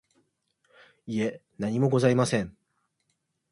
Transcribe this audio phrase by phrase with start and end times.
[1.05, 2.57] いえ、何もございません。